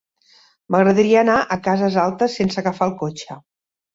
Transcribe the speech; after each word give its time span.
M'agradaria 0.75 1.19
anar 1.23 1.35
a 1.41 1.57
Cases 1.67 1.97
Altes 2.05 2.37
sense 2.39 2.61
agafar 2.63 2.91
el 2.91 2.95
cotxe. 3.05 3.39